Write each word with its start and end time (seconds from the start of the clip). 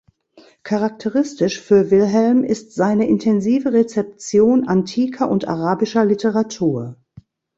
Charakteristisch 0.63 1.61
für 1.61 1.91
Wilhelm 1.91 2.43
ist 2.43 2.73
seine 2.73 3.07
intensive 3.07 3.71
Rezeption 3.71 4.67
antiker 4.67 5.29
und 5.29 5.47
arabischer 5.47 6.05
Literatur. 6.05 6.95